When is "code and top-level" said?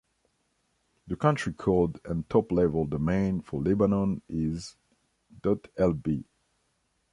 1.53-2.87